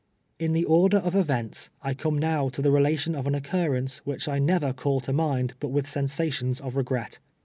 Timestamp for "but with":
5.59-5.85